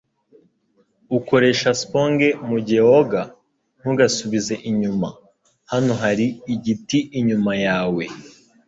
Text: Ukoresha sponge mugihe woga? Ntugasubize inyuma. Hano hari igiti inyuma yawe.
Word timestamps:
Ukoresha 1.17 1.69
sponge 1.81 2.27
mugihe 2.49 2.81
woga? 2.89 3.21
Ntugasubize 3.79 4.55
inyuma. 4.69 5.09
Hano 5.71 5.91
hari 6.01 6.27
igiti 6.53 6.99
inyuma 7.19 7.51
yawe. 7.65 8.03